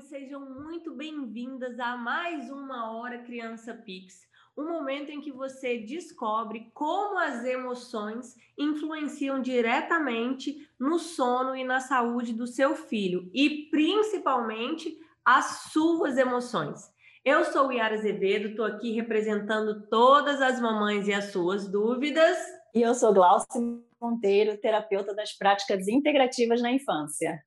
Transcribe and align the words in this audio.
sejam 0.00 0.40
muito 0.40 0.94
bem-vindas 0.94 1.78
a 1.78 1.94
mais 1.94 2.50
uma 2.50 2.90
Hora 2.90 3.18
Criança 3.18 3.74
Pix, 3.74 4.26
um 4.56 4.66
momento 4.66 5.10
em 5.10 5.20
que 5.20 5.30
você 5.30 5.78
descobre 5.78 6.70
como 6.72 7.18
as 7.18 7.44
emoções 7.44 8.34
influenciam 8.56 9.42
diretamente 9.42 10.66
no 10.78 10.98
sono 10.98 11.54
e 11.54 11.64
na 11.64 11.80
saúde 11.80 12.32
do 12.32 12.46
seu 12.46 12.74
filho 12.74 13.30
e 13.34 13.68
principalmente 13.70 14.98
as 15.22 15.70
suas 15.70 16.16
emoções. 16.16 16.80
Eu 17.22 17.44
sou 17.44 17.70
Yara 17.70 17.96
Azevedo, 17.96 18.48
estou 18.48 18.64
aqui 18.64 18.92
representando 18.92 19.86
todas 19.88 20.40
as 20.40 20.58
mamães 20.58 21.06
e 21.08 21.12
as 21.12 21.26
suas 21.26 21.70
dúvidas. 21.70 22.38
E 22.74 22.80
eu 22.80 22.94
sou 22.94 23.12
Glaucio 23.12 23.84
Monteiro, 24.00 24.56
terapeuta 24.56 25.14
das 25.14 25.36
práticas 25.36 25.86
integrativas 25.88 26.62
na 26.62 26.72
infância. 26.72 27.44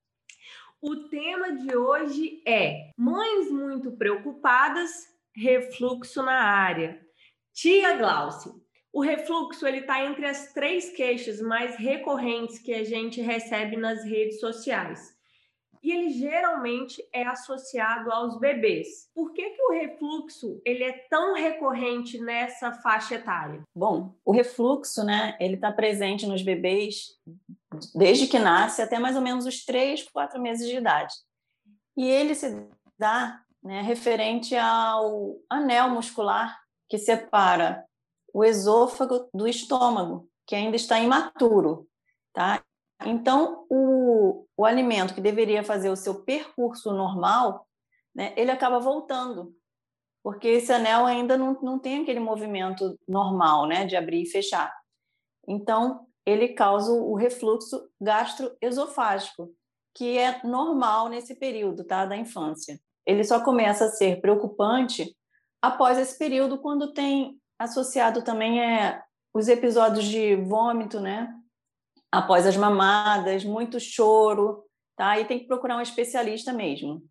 O 0.85 0.97
tema 1.07 1.53
de 1.53 1.77
hoje 1.77 2.43
é 2.45 2.91
Mães 2.97 3.49
muito 3.49 3.93
preocupadas, 3.93 5.07
refluxo 5.33 6.21
na 6.21 6.43
área. 6.43 6.99
Tia 7.53 7.95
Glaucio, 7.95 8.61
o 8.91 8.99
refluxo 8.99 9.65
ele 9.65 9.77
está 9.77 10.03
entre 10.03 10.25
as 10.25 10.51
três 10.51 10.89
queixas 10.89 11.39
mais 11.39 11.77
recorrentes 11.77 12.59
que 12.59 12.73
a 12.73 12.83
gente 12.83 13.21
recebe 13.21 13.77
nas 13.77 14.03
redes 14.03 14.41
sociais. 14.41 15.17
E 15.81 15.89
ele 15.89 16.09
geralmente 16.09 17.01
é 17.13 17.25
associado 17.27 18.11
aos 18.11 18.37
bebês. 18.37 19.09
Por 19.15 19.31
que, 19.31 19.51
que 19.51 19.61
o 19.61 19.71
refluxo 19.71 20.61
ele 20.65 20.83
é 20.83 20.91
tão 21.09 21.33
recorrente 21.33 22.19
nessa 22.19 22.73
faixa 22.73 23.15
etária? 23.15 23.61
Bom, 23.73 24.13
o 24.25 24.33
refluxo, 24.33 25.05
né, 25.05 25.37
ele 25.39 25.55
está 25.55 25.71
presente 25.71 26.27
nos 26.27 26.41
bebês 26.41 27.17
desde 27.93 28.27
que 28.27 28.39
nasce 28.39 28.81
até 28.81 28.99
mais 28.99 29.15
ou 29.15 29.21
menos 29.21 29.45
os 29.45 29.63
três, 29.65 30.03
quatro 30.09 30.41
meses 30.41 30.67
de 30.67 30.75
idade. 30.75 31.13
E 31.95 32.07
ele 32.07 32.35
se 32.35 32.67
dá 32.97 33.41
né, 33.61 33.81
referente 33.81 34.55
ao 34.55 35.37
anel 35.49 35.89
muscular 35.89 36.59
que 36.89 36.97
separa 36.97 37.85
o 38.33 38.43
esôfago 38.43 39.29
do 39.33 39.47
estômago, 39.47 40.27
que 40.45 40.55
ainda 40.55 40.75
está 40.75 40.99
imaturo, 40.99 41.87
tá? 42.33 42.63
Então, 43.05 43.65
o, 43.69 44.45
o 44.57 44.65
alimento 44.65 45.13
que 45.13 45.21
deveria 45.21 45.63
fazer 45.63 45.89
o 45.89 45.95
seu 45.95 46.23
percurso 46.23 46.91
normal, 46.91 47.67
né, 48.13 48.33
ele 48.35 48.51
acaba 48.51 48.79
voltando, 48.79 49.55
porque 50.23 50.47
esse 50.47 50.71
anel 50.71 51.05
ainda 51.05 51.37
não, 51.37 51.53
não 51.61 51.79
tem 51.79 52.01
aquele 52.01 52.19
movimento 52.19 52.97
normal, 53.07 53.67
né, 53.67 53.85
de 53.85 53.95
abrir 53.95 54.23
e 54.23 54.29
fechar. 54.29 54.73
Então, 55.47 56.07
ele 56.25 56.49
causa 56.49 56.91
o 56.91 57.15
refluxo 57.15 57.89
gastroesofágico, 57.99 59.53
que 59.93 60.17
é 60.17 60.41
normal 60.43 61.09
nesse 61.09 61.35
período 61.35 61.83
tá, 61.83 62.05
da 62.05 62.15
infância. 62.15 62.79
Ele 63.05 63.23
só 63.23 63.43
começa 63.43 63.85
a 63.85 63.89
ser 63.89 64.21
preocupante 64.21 65.15
após 65.61 65.97
esse 65.97 66.17
período, 66.17 66.57
quando 66.57 66.93
tem 66.93 67.39
associado 67.59 68.23
também 68.23 68.61
é, 68.61 69.01
os 69.33 69.47
episódios 69.47 70.05
de 70.05 70.35
vômito, 70.35 70.99
né? 70.99 71.33
Após 72.11 72.45
as 72.45 72.55
mamadas, 72.55 73.43
muito 73.43 73.79
choro, 73.79 74.63
tá? 74.95 75.19
E 75.19 75.25
tem 75.25 75.39
que 75.39 75.47
procurar 75.47 75.77
um 75.77 75.81
especialista 75.81 76.53
mesmo. 76.53 77.03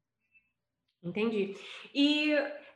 Entendi. 1.03 1.57
E 1.95 2.33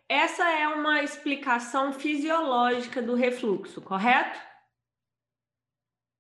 essa 0.09 0.49
é 0.51 0.69
uma 0.69 1.03
explicação 1.03 1.93
fisiológica 1.93 3.01
do 3.01 3.15
refluxo, 3.15 3.81
correto? 3.81 4.39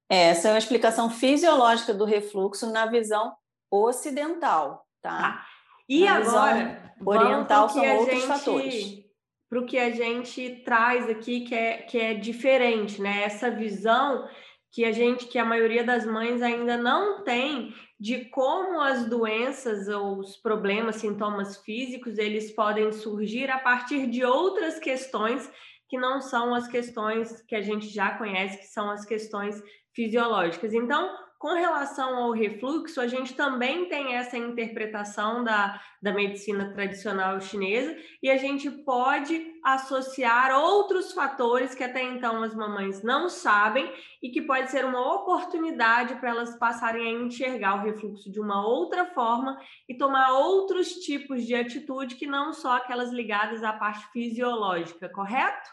Essa 0.09 0.49
é 0.49 0.53
uma 0.53 0.59
explicação 0.59 1.11
fisiológica 1.11 1.93
do 1.93 2.05
refluxo 2.05 2.71
na 2.71 2.87
visão 2.87 3.35
ocidental, 3.71 4.87
tá? 5.03 5.19
tá. 5.19 5.47
E 5.89 6.05
na 6.05 6.17
agora, 6.17 6.95
oriental 7.05 7.69
são 7.69 7.97
outros 7.97 8.21
gente, 8.21 8.27
fatores. 8.27 9.07
Para 9.49 9.61
o 9.61 9.67
que 9.67 9.79
a 9.79 9.91
gente 9.91 10.63
traz 10.65 11.09
aqui 11.09 11.43
que 11.43 11.55
é, 11.55 11.79
que 11.79 11.99
é 11.99 12.15
diferente, 12.15 13.01
né? 13.01 13.23
Essa 13.23 13.51
visão 13.51 14.29
que 14.73 14.85
a 14.85 14.93
gente, 14.93 15.27
que 15.27 15.39
a 15.39 15.45
maioria 15.45 15.85
das 15.85 16.05
mães 16.05 16.43
ainda 16.43 16.77
não 16.77 17.23
tem 17.25 17.73
de 17.99 18.27
como 18.27 18.81
as 18.81 19.09
doenças 19.09 19.89
ou 19.89 20.19
os 20.19 20.37
problemas, 20.37 20.97
sintomas 20.97 21.57
físicos, 21.59 22.19
eles 22.19 22.55
podem 22.55 22.93
surgir 22.93 23.51
a 23.51 23.59
partir 23.59 24.07
de 24.07 24.25
outras 24.25 24.79
questões 24.79 25.51
que 25.89 25.97
não 25.97 26.21
são 26.21 26.55
as 26.55 26.69
questões 26.69 27.41
que 27.43 27.55
a 27.55 27.63
gente 27.63 27.89
já 27.89 28.19
conhece, 28.19 28.59
que 28.59 28.67
são 28.67 28.91
as 28.91 29.05
questões 29.05 29.63
fisiológicas. 29.97 30.75
Então, 30.75 31.17
com 31.39 31.55
relação 31.55 32.17
ao 32.17 32.33
refluxo, 32.33 32.99
a 32.99 33.07
gente 33.07 33.35
também 33.35 33.89
tem 33.89 34.15
essa 34.15 34.39
interpretação 34.39 35.45
da, 35.45 35.81
da 36.01 36.13
medicina 36.13 36.73
tradicional 36.73 37.39
chinesa 37.41 37.95
e 38.23 38.31
a 38.31 38.39
gente 38.39 38.71
pode 38.71 39.55
associar 39.63 40.59
outros 40.59 41.13
fatores 41.13 41.75
que 41.75 41.85
até 41.85 42.03
então 42.03 42.43
as 42.43 42.55
mamães 42.55 43.03
não 43.03 43.29
sabem 43.29 43.93
e 44.23 44.31
que 44.31 44.41
pode 44.41 44.71
ser 44.71 44.85
uma 44.85 45.15
oportunidade 45.15 46.15
para 46.17 46.31
elas 46.31 46.59
passarem 46.59 47.07
a 47.07 47.25
enxergar 47.27 47.77
o 47.77 47.85
refluxo 47.85 48.31
de 48.31 48.41
uma 48.41 48.67
outra 48.67 49.05
forma 49.07 49.61
e 49.87 49.97
tomar 49.97 50.33
outros 50.33 50.95
tipos 50.95 51.45
de 51.45 51.55
atitude 51.55 52.17
que 52.17 52.27
não 52.27 52.55
só 52.55 52.77
aquelas 52.77 53.11
ligadas 53.11 53.63
à 53.63 53.75
parte 53.75 54.07
fisiológica, 54.11 55.09
correto? 55.11 55.71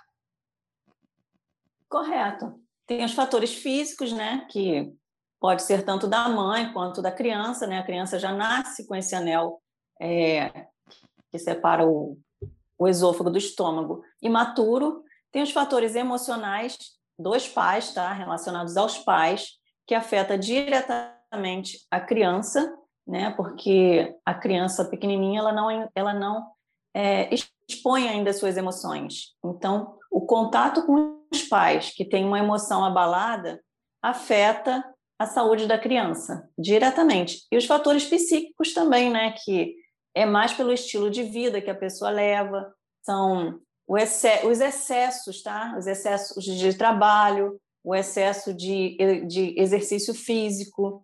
Correto. 1.87 2.62
Tem 2.85 3.03
os 3.03 3.13
fatores 3.13 3.53
físicos, 3.53 4.11
né, 4.11 4.45
que 4.49 4.93
pode 5.43 5.63
ser 5.63 5.83
tanto 5.83 6.07
da 6.07 6.29
mãe 6.29 6.71
quanto 6.71 7.01
da 7.01 7.11
criança, 7.11 7.67
né? 7.67 7.77
A 7.77 7.83
criança 7.83 8.17
já 8.17 8.31
nasce 8.31 8.87
com 8.87 8.95
esse 8.95 9.13
anel 9.13 9.61
é, 10.01 10.67
que 11.29 11.37
separa 11.37 11.85
o, 11.85 12.17
o 12.77 12.87
esôfago 12.87 13.29
do 13.29 13.37
estômago 13.37 14.01
imaturo. 14.21 15.03
Tem 15.33 15.43
os 15.43 15.51
fatores 15.51 15.95
emocionais 15.95 16.77
dos 17.19 17.45
pais, 17.49 17.93
tá? 17.93 18.13
Relacionados 18.13 18.77
aos 18.77 18.99
pais, 18.99 19.59
que 19.85 19.93
afeta 19.93 20.37
diretamente 20.37 21.79
a 21.91 21.99
criança, 21.99 22.73
né? 23.05 23.31
Porque 23.31 24.15
a 24.25 24.33
criança 24.33 24.85
pequenininha 24.85 25.39
ela 25.39 25.51
não 25.51 25.89
ela 25.93 26.13
não 26.13 26.51
é, 26.93 27.29
expõe 27.67 28.07
ainda 28.07 28.31
suas 28.31 28.55
emoções. 28.55 29.35
Então, 29.43 29.97
o 30.13 30.21
contato 30.21 30.85
com 30.85 31.19
os 31.33 31.41
pais 31.41 31.91
que 31.91 32.05
têm 32.05 32.23
uma 32.23 32.37
emoção 32.37 32.85
abalada 32.85 33.59
afeta 33.99 34.85
a 35.17 35.25
saúde 35.25 35.65
da 35.65 35.79
criança 35.79 36.47
diretamente. 36.57 37.39
E 37.51 37.57
os 37.57 37.65
fatores 37.65 38.05
psíquicos 38.05 38.73
também, 38.73 39.09
né, 39.09 39.33
que 39.43 39.75
é 40.15 40.23
mais 40.23 40.53
pelo 40.53 40.71
estilo 40.71 41.09
de 41.09 41.23
vida 41.23 41.61
que 41.61 41.69
a 41.69 41.75
pessoa 41.75 42.11
leva, 42.11 42.71
são 43.03 43.59
os 43.87 44.61
excessos, 44.61 45.41
tá? 45.41 45.75
Os 45.77 45.87
excessos 45.87 46.43
de 46.43 46.77
trabalho, 46.77 47.59
o 47.83 47.95
excesso 47.95 48.53
de, 48.53 49.25
de 49.27 49.59
exercício 49.59 50.13
físico, 50.13 51.03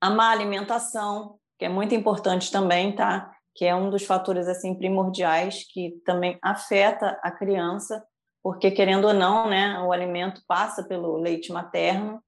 a 0.00 0.10
má 0.10 0.30
alimentação, 0.30 1.38
que 1.58 1.64
é 1.64 1.68
muito 1.68 1.94
importante 1.94 2.52
também, 2.52 2.94
tá? 2.94 3.34
Que 3.54 3.64
é 3.64 3.74
um 3.74 3.88
dos 3.88 4.04
fatores 4.04 4.46
assim 4.46 4.74
primordiais 4.74 5.64
que 5.72 6.00
também 6.04 6.38
afeta 6.42 7.18
a 7.22 7.30
criança 7.30 8.04
porque 8.42 8.70
querendo 8.70 9.06
ou 9.06 9.14
não, 9.14 9.48
né, 9.48 9.80
o 9.80 9.92
alimento 9.92 10.42
passa 10.46 10.82
pelo 10.82 11.16
leite 11.16 11.52
materno, 11.52 12.22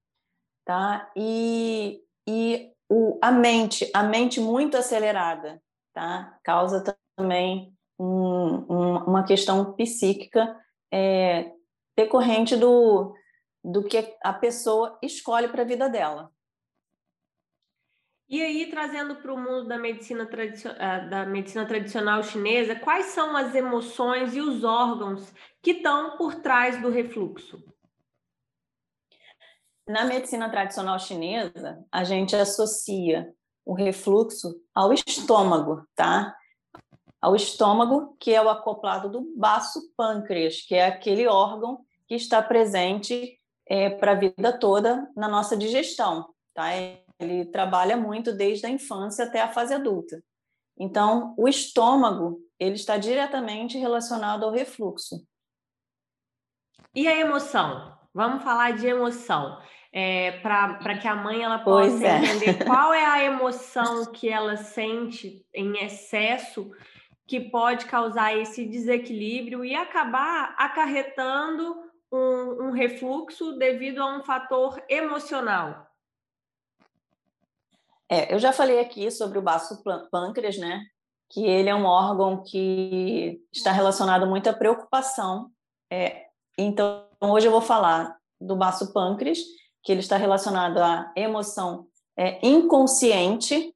tá? 0.65 1.11
E, 1.15 2.01
e 2.27 2.71
o, 2.89 3.19
a 3.21 3.31
mente, 3.31 3.89
a 3.93 4.03
mente 4.03 4.39
muito 4.39 4.77
acelerada, 4.77 5.61
tá? 5.93 6.37
Causa 6.43 6.83
também 7.15 7.73
um, 7.99 8.65
um, 8.69 8.97
uma 9.05 9.23
questão 9.23 9.73
psíquica 9.73 10.55
é, 10.91 11.51
decorrente 11.97 12.55
do, 12.55 13.13
do 13.63 13.83
que 13.83 14.15
a 14.23 14.33
pessoa 14.33 14.97
escolhe 15.01 15.47
para 15.47 15.61
a 15.63 15.65
vida 15.65 15.89
dela. 15.89 16.32
E 18.33 18.41
aí, 18.41 18.67
trazendo 18.67 19.17
para 19.17 19.31
o 19.31 19.37
mundo 19.37 19.67
da 19.67 19.77
medicina, 19.77 20.27
ah, 20.79 20.99
da 21.01 21.23
medicina 21.23 21.67
tradicional 21.67 22.23
chinesa, 22.23 22.73
quais 22.73 23.05
são 23.11 23.37
as 23.37 23.53
emoções 23.53 24.33
e 24.33 24.41
os 24.41 24.63
órgãos 24.63 25.31
que 25.61 25.69
estão 25.69 26.17
por 26.17 26.33
trás 26.33 26.81
do 26.81 26.89
refluxo? 26.89 27.63
Na 29.87 30.03
medicina 30.05 30.49
tradicional 30.49 30.97
chinesa, 30.97 31.85
a 31.91 32.03
gente 32.03 32.35
associa 32.35 33.31
o 33.63 33.75
refluxo 33.75 34.59
ao 34.73 34.91
estômago, 34.91 35.87
tá? 35.93 36.35
Ao 37.21 37.35
estômago, 37.35 38.17
que 38.19 38.33
é 38.33 38.41
o 38.41 38.49
acoplado 38.49 39.11
do 39.11 39.31
baço 39.37 39.79
pâncreas, 39.95 40.59
que 40.59 40.73
é 40.73 40.87
aquele 40.87 41.27
órgão 41.27 41.85
que 42.07 42.15
está 42.15 42.41
presente 42.41 43.39
é, 43.67 43.91
para 43.91 44.13
a 44.13 44.15
vida 44.15 44.57
toda 44.57 45.07
na 45.15 45.27
nossa 45.27 45.55
digestão, 45.55 46.33
tá? 46.51 46.73
Ele 47.23 47.45
trabalha 47.45 47.97
muito 47.97 48.31
desde 48.31 48.65
a 48.65 48.69
infância 48.69 49.25
até 49.25 49.41
a 49.41 49.51
fase 49.51 49.73
adulta. 49.73 50.23
Então, 50.77 51.33
o 51.37 51.47
estômago, 51.47 52.39
ele 52.59 52.75
está 52.75 52.97
diretamente 52.97 53.77
relacionado 53.77 54.43
ao 54.43 54.51
refluxo. 54.51 55.25
E 56.95 57.07
a 57.07 57.15
emoção? 57.17 57.97
Vamos 58.13 58.43
falar 58.43 58.71
de 58.71 58.87
emoção. 58.87 59.59
é, 59.93 60.31
para 60.39 60.97
que 60.97 61.07
a 61.07 61.15
mãe 61.15 61.43
ela 61.43 61.59
possa 61.59 62.05
é. 62.05 62.17
entender 62.17 62.65
qual 62.65 62.91
é 62.91 63.05
a 63.05 63.23
emoção 63.23 64.11
que 64.11 64.27
ela 64.27 64.57
sente 64.57 65.45
em 65.53 65.77
excesso 65.85 66.71
que 67.27 67.39
pode 67.39 67.85
causar 67.85 68.35
esse 68.35 68.65
desequilíbrio 68.65 69.63
e 69.63 69.75
acabar 69.75 70.55
acarretando 70.57 71.75
um, 72.11 72.67
um 72.67 72.71
refluxo 72.71 73.53
devido 73.57 74.01
a 74.01 74.17
um 74.17 74.23
fator 74.23 74.83
emocional. 74.89 75.87
É, 78.09 78.33
eu 78.33 78.39
já 78.39 78.51
falei 78.51 78.79
aqui 78.79 79.09
sobre 79.09 79.37
o 79.37 79.41
baço 79.41 79.81
pâncreas, 80.11 80.57
né? 80.57 80.85
Que 81.29 81.45
ele 81.45 81.69
é 81.69 81.75
um 81.75 81.85
órgão 81.85 82.43
que 82.43 83.41
está 83.51 83.71
relacionado 83.71 84.27
muito 84.27 84.49
à 84.49 84.53
preocupação. 84.53 85.49
É, 85.91 86.27
então, 86.57 87.07
hoje 87.21 87.47
eu 87.47 87.51
vou 87.51 87.61
falar 87.61 88.17
do 88.39 88.55
baço 88.55 88.93
pâncreas, 88.93 89.39
que 89.83 89.91
ele 89.91 90.01
está 90.01 90.17
relacionado 90.17 90.77
à 90.77 91.11
emoção 91.15 91.87
é, 92.17 92.45
inconsciente, 92.45 93.73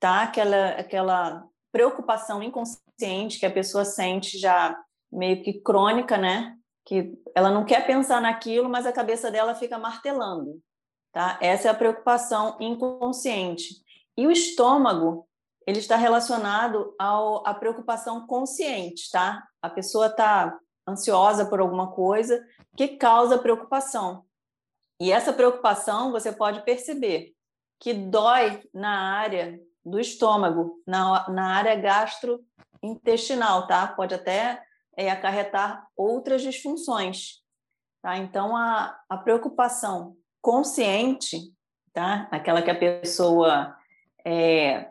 tá? 0.00 0.22
Aquela, 0.22 0.68
aquela 0.70 1.44
preocupação 1.72 2.42
inconsciente 2.42 3.38
que 3.38 3.46
a 3.46 3.50
pessoa 3.50 3.84
sente 3.84 4.38
já 4.38 4.76
meio 5.12 5.42
que 5.42 5.60
crônica, 5.60 6.16
né? 6.16 6.56
Que 6.84 7.12
ela 7.34 7.50
não 7.50 7.64
quer 7.64 7.86
pensar 7.86 8.20
naquilo, 8.20 8.68
mas 8.68 8.86
a 8.86 8.92
cabeça 8.92 9.30
dela 9.30 9.54
fica 9.54 9.78
martelando, 9.78 10.60
tá? 11.16 11.38
Essa 11.40 11.68
é 11.68 11.70
a 11.70 11.74
preocupação 11.74 12.58
inconsciente. 12.60 13.82
E 14.18 14.26
o 14.26 14.30
estômago, 14.30 15.26
ele 15.66 15.78
está 15.78 15.96
relacionado 15.96 16.94
ao, 16.98 17.48
à 17.48 17.54
preocupação 17.54 18.26
consciente, 18.26 19.10
tá? 19.10 19.42
A 19.62 19.70
pessoa 19.70 20.08
está 20.08 20.60
ansiosa 20.86 21.46
por 21.46 21.58
alguma 21.58 21.90
coisa 21.90 22.46
que 22.76 22.98
causa 22.98 23.38
preocupação. 23.38 24.26
E 25.00 25.10
essa 25.10 25.32
preocupação 25.32 26.12
você 26.12 26.30
pode 26.30 26.60
perceber 26.66 27.32
que 27.80 27.94
dói 27.94 28.62
na 28.74 29.16
área 29.16 29.58
do 29.82 29.98
estômago, 29.98 30.82
na, 30.86 31.30
na 31.30 31.56
área 31.56 31.76
gastrointestinal, 31.76 33.66
tá? 33.66 33.86
Pode 33.86 34.14
até 34.14 34.62
é, 34.94 35.10
acarretar 35.10 35.88
outras 35.96 36.42
disfunções, 36.42 37.42
tá? 38.02 38.18
Então, 38.18 38.54
a, 38.54 39.00
a 39.08 39.16
preocupação 39.16 40.14
consciente, 40.40 41.52
tá? 41.92 42.28
Aquela 42.30 42.62
que 42.62 42.70
a 42.70 42.78
pessoa 42.78 43.76
é, 44.24 44.90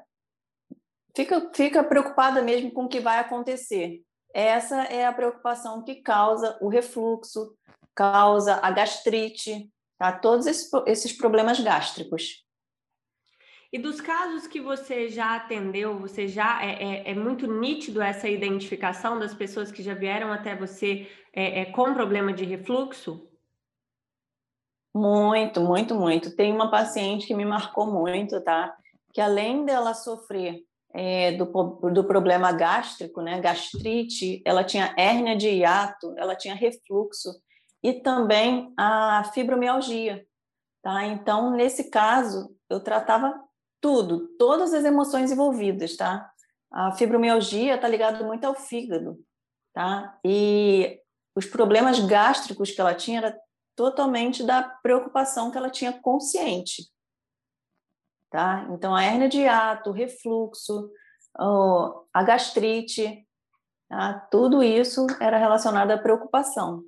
fica, 1.16 1.50
fica 1.54 1.84
preocupada 1.84 2.42
mesmo 2.42 2.72
com 2.72 2.86
o 2.86 2.90
que 2.90 3.00
vai 3.00 3.20
acontecer. 3.20 4.02
Essa 4.34 4.84
é 4.84 5.06
a 5.06 5.14
preocupação 5.14 5.84
que 5.84 5.96
causa 5.96 6.58
o 6.62 6.68
refluxo, 6.68 7.56
causa 7.96 8.60
a 8.62 8.70
gastrite, 8.70 9.72
tá? 9.98 10.12
todos 10.12 10.46
esses, 10.46 10.70
esses 10.86 11.14
problemas 11.14 11.60
gástricos. 11.60 12.46
E 13.72 13.78
dos 13.78 14.00
casos 14.00 14.48
que 14.48 14.62
você 14.62 15.10
já 15.10 15.36
atendeu, 15.36 16.00
você 16.00 16.28
já 16.28 16.64
é, 16.64 16.72
é, 16.82 17.12
é, 17.12 17.14
muito 17.14 17.46
nítido 17.46 18.02
essa 18.02 18.30
identificação 18.30 19.20
das 19.20 19.34
pessoas 19.34 19.72
que 19.72 19.84
já 19.84 19.94
vieram 19.94 20.32
até 20.32 20.56
você 20.56 21.10
é, 21.34 21.62
é, 21.62 21.66
com 21.66 21.94
problema 21.94 22.32
de 22.32 22.46
refluxo? 22.46 23.28
Muito, 24.96 25.60
muito, 25.60 25.94
muito. 25.94 26.34
Tem 26.38 26.54
uma 26.54 26.72
paciente 26.72 27.28
que 27.28 27.34
me 27.34 27.44
marcou 27.44 27.86
muito, 27.86 28.40
tá? 28.40 28.74
Que 29.14 29.20
além 29.20 29.66
dela 29.66 29.94
sofrer 29.94 30.64
é, 30.94 31.34
do, 31.34 31.46
do 31.92 32.06
problema 32.06 32.54
gástrico, 32.54 33.22
né, 33.22 33.42
gastrite, 33.42 34.42
ela 34.46 34.64
tinha 34.64 34.94
hérnia 34.98 35.36
de 35.36 35.50
hiato, 35.50 36.16
ela 36.18 36.34
tinha 36.34 36.56
refluxo 36.56 37.30
e 37.84 37.92
também 37.92 38.74
a 38.78 39.30
fibromialgia, 39.34 40.26
tá? 40.82 41.06
Então, 41.06 41.52
nesse 41.52 41.90
caso, 41.90 42.56
eu 42.70 42.80
tratava 42.80 43.38
tudo, 43.82 44.30
todas 44.40 44.74
as 44.74 44.86
emoções 44.86 45.30
envolvidas, 45.30 45.98
tá? 45.98 46.32
A 46.72 46.94
fibromialgia 46.94 47.76
está 47.76 47.90
ligada 47.90 48.26
muito 48.26 48.46
ao 48.46 48.56
fígado, 48.56 49.20
tá? 49.74 50.18
E 50.24 51.02
os 51.36 51.46
problemas 51.46 52.00
gástricos 52.00 52.72
que 52.72 52.80
ela 52.80 52.96
tinha 52.96 53.20
era 53.20 53.45
totalmente 53.76 54.44
da 54.44 54.64
preocupação 54.64 55.52
que 55.52 55.58
ela 55.58 55.70
tinha 55.70 55.94
consciente, 55.94 56.90
tá? 58.30 58.68
Então 58.72 58.96
a 58.96 59.04
hernia 59.04 59.30
de 59.30 59.40
hiato, 59.40 59.90
o 59.90 59.94
refluxo, 59.94 60.90
a 62.14 62.24
gastrite, 62.24 63.28
tá? 63.90 64.28
tudo 64.32 64.64
isso 64.64 65.06
era 65.20 65.38
relacionado 65.38 65.92
à 65.92 65.98
preocupação. 65.98 66.84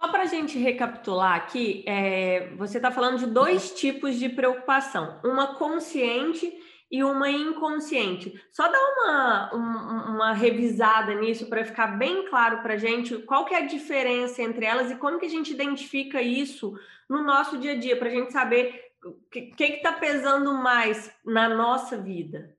Só 0.00 0.08
para 0.08 0.22
a 0.22 0.26
gente 0.26 0.58
recapitular 0.58 1.34
aqui, 1.34 1.84
é, 1.86 2.54
você 2.56 2.78
está 2.78 2.90
falando 2.90 3.18
de 3.18 3.26
dois 3.26 3.74
tipos 3.74 4.16
de 4.16 4.30
preocupação, 4.30 5.20
uma 5.22 5.56
consciente 5.56 6.50
e 6.90 7.04
uma 7.04 7.30
inconsciente. 7.30 8.42
Só 8.50 8.66
dá 8.68 8.78
uma, 8.78 9.54
uma, 9.54 10.10
uma 10.10 10.32
revisada 10.32 11.14
nisso 11.14 11.46
para 11.46 11.64
ficar 11.64 11.98
bem 11.98 12.28
claro 12.28 12.62
para 12.62 12.74
a 12.74 12.78
gente 12.78 13.16
qual 13.18 13.44
que 13.44 13.54
é 13.54 13.58
a 13.58 13.66
diferença 13.66 14.42
entre 14.42 14.66
elas 14.66 14.90
e 14.90 14.96
como 14.96 15.18
que 15.18 15.26
a 15.26 15.30
gente 15.30 15.52
identifica 15.52 16.20
isso 16.20 16.74
no 17.08 17.22
nosso 17.22 17.58
dia 17.58 17.72
a 17.72 17.76
dia, 17.78 17.96
para 17.96 18.08
a 18.08 18.12
gente 18.12 18.32
saber 18.32 18.92
o 19.04 19.12
que 19.30 19.54
está 19.58 19.92
pesando 19.92 20.52
mais 20.54 21.12
na 21.24 21.48
nossa 21.48 21.96
vida. 21.96 22.56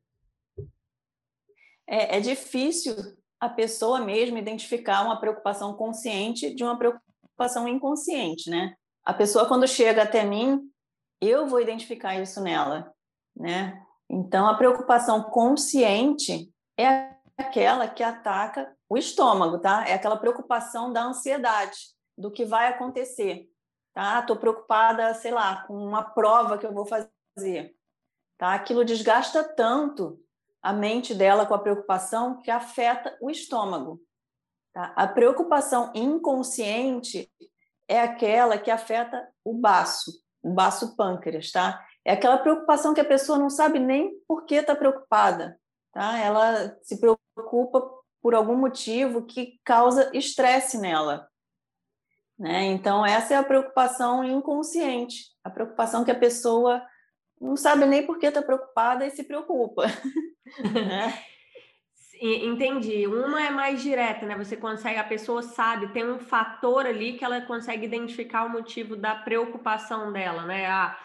É, 1.86 2.18
é 2.18 2.20
difícil 2.20 2.96
a 3.40 3.50
pessoa 3.50 4.00
mesmo 4.00 4.38
identificar 4.38 5.04
uma 5.04 5.20
preocupação 5.20 5.74
consciente 5.74 6.54
de 6.54 6.64
uma 6.64 6.78
preocupação 6.78 7.68
inconsciente, 7.68 8.50
né? 8.50 8.76
A 9.04 9.14
pessoa 9.14 9.48
quando 9.48 9.68
chega 9.68 10.04
até 10.04 10.24
mim, 10.24 10.62
eu 11.20 11.48
vou 11.48 11.60
identificar 11.60 12.20
isso 12.20 12.42
nela, 12.42 12.94
né? 13.36 13.84
Então 14.14 14.46
a 14.46 14.56
preocupação 14.56 15.24
consciente 15.24 16.54
é 16.78 17.16
aquela 17.38 17.88
que 17.88 18.04
ataca 18.04 18.76
o 18.90 18.98
estômago, 18.98 19.58
tá? 19.58 19.88
É 19.88 19.94
aquela 19.94 20.18
preocupação 20.18 20.92
da 20.92 21.02
ansiedade, 21.02 21.78
do 22.18 22.30
que 22.30 22.44
vai 22.44 22.68
acontecer, 22.68 23.48
tá? 23.94 24.22
Tô 24.22 24.36
preocupada, 24.36 25.14
sei 25.14 25.32
lá, 25.32 25.64
com 25.66 25.74
uma 25.74 26.04
prova 26.04 26.58
que 26.58 26.66
eu 26.66 26.74
vou 26.74 26.86
fazer, 26.86 27.74
tá? 28.38 28.54
Aquilo 28.54 28.84
desgasta 28.84 29.46
tanto 29.46 30.20
a 30.62 30.74
mente 30.74 31.16
dela 31.16 31.46
com 31.46 31.54
a 31.54 31.60
preocupação 31.60 32.38
que 32.42 32.52
afeta 32.52 33.18
o 33.22 33.30
estômago. 33.30 34.02
Tá? 34.74 34.94
A 34.96 35.08
preocupação 35.08 35.90
inconsciente 35.96 37.32
é 37.88 38.02
aquela 38.02 38.58
que 38.58 38.70
afeta 38.70 39.26
o 39.44 39.54
baço, 39.54 40.12
o 40.44 40.52
baço 40.54 40.96
pâncreas, 40.96 41.50
tá? 41.50 41.84
É 42.04 42.14
aquela 42.14 42.38
preocupação 42.38 42.94
que 42.94 43.02
a 43.02 43.06
pessoa 43.06 43.38
não 43.38 43.50
sabe 43.50 43.80
nem 43.80 44.12
por 44.28 44.46
que 44.46 44.56
está 44.56 44.76
preocupada, 44.76 45.60
tá? 45.94 46.18
Ela 46.18 46.76
se 46.82 47.00
preocupa 47.00 47.90
por 48.22 48.34
algum 48.34 48.56
motivo 48.56 49.26
que 49.26 49.60
causa 49.64 50.10
estresse 50.16 50.78
nela, 50.78 51.28
né? 52.38 52.64
Então 52.66 53.06
essa 53.06 53.34
é 53.34 53.38
a 53.38 53.44
preocupação 53.44 54.24
inconsciente, 54.24 55.26
a 55.44 55.50
preocupação 55.50 56.04
que 56.04 56.12
a 56.12 56.20
pessoa 56.20 56.82
não 57.40 57.56
sabe 57.56 57.86
nem 57.86 58.06
por 58.06 58.20
que 58.20 58.28
está 58.28 58.42
preocupada 58.42 59.06
e 59.06 59.12
se 59.12 59.24
preocupa. 59.24 59.86
né? 60.74 61.14
Entendi. 62.22 63.08
Uma 63.08 63.42
é 63.42 63.50
mais 63.50 63.82
direta, 63.82 64.28
né? 64.28 64.38
Você 64.38 64.56
consegue, 64.56 65.00
a 65.00 65.04
pessoa 65.04 65.42
sabe, 65.42 65.92
tem 65.92 66.08
um 66.08 66.20
fator 66.20 66.86
ali 66.86 67.14
que 67.14 67.26
ela 67.26 67.42
consegue 67.42 67.84
identificar 67.84 68.46
o 68.46 68.50
motivo 68.50 68.96
da 68.96 69.16
preocupação 69.16 70.14
dela, 70.14 70.44
né? 70.44 70.68
Ah, 70.68 70.96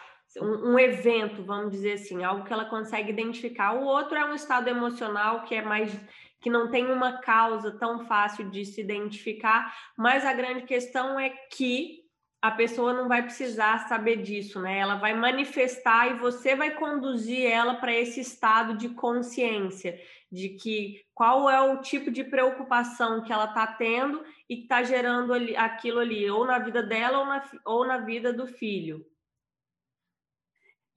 um, 0.41 0.73
um, 0.73 0.79
evento, 0.79 1.43
vamos 1.43 1.71
dizer 1.71 1.93
assim, 1.93 2.23
algo 2.23 2.45
que 2.45 2.53
ela 2.53 2.65
consegue 2.65 3.11
identificar. 3.11 3.73
O 3.73 3.83
outro 3.85 4.17
é 4.17 4.25
um 4.25 4.35
estado 4.35 4.67
emocional 4.67 5.43
que 5.43 5.55
é 5.55 5.61
mais 5.61 5.97
que 6.39 6.49
não 6.49 6.69
tem 6.69 6.91
uma 6.91 7.17
causa 7.17 7.71
tão 7.71 8.05
fácil 8.05 8.49
de 8.51 8.63
se 8.63 8.79
identificar, 8.79 9.75
mas 9.97 10.23
a 10.23 10.33
grande 10.33 10.63
questão 10.63 11.19
é 11.19 11.29
que 11.29 12.05
a 12.41 12.51
pessoa 12.51 12.93
não 12.93 13.07
vai 13.07 13.23
precisar 13.23 13.87
saber 13.87 14.21
disso, 14.21 14.61
né? 14.61 14.77
Ela 14.77 14.95
vai 14.95 15.13
manifestar 15.15 16.11
e 16.11 16.19
você 16.19 16.55
vai 16.55 16.71
conduzir 16.71 17.49
ela 17.49 17.75
para 17.75 17.91
esse 17.91 18.19
estado 18.21 18.77
de 18.77 18.89
consciência 18.89 19.99
de 20.31 20.49
que 20.49 21.01
qual 21.13 21.49
é 21.49 21.59
o 21.59 21.81
tipo 21.81 22.11
de 22.11 22.23
preocupação 22.23 23.23
que 23.23 23.33
ela 23.33 23.45
está 23.45 23.65
tendo 23.65 24.23
e 24.47 24.57
que 24.57 24.63
está 24.63 24.83
gerando 24.83 25.33
ali, 25.33 25.55
aquilo 25.55 25.99
ali, 25.99 26.29
ou 26.29 26.45
na 26.45 26.59
vida 26.59 26.83
dela 26.83 27.19
ou 27.19 27.25
na, 27.25 27.49
ou 27.65 27.87
na 27.87 27.97
vida 27.97 28.31
do 28.31 28.45
filho. 28.45 29.03